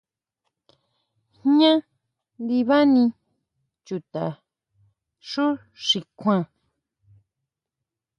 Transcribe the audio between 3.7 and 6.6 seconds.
chuta xu si kjuan.